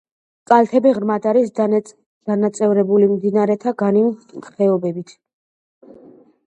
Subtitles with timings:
[0.51, 1.51] კალთები ღრმად არის
[2.31, 5.17] დანაწევრებული მდინარეთა განივი ხეობებით.